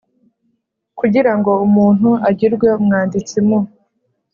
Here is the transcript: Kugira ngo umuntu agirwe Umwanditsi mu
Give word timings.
Kugira 0.99 1.31
ngo 1.37 1.51
umuntu 1.67 2.09
agirwe 2.29 2.67
Umwanditsi 2.79 3.37
mu 3.47 3.59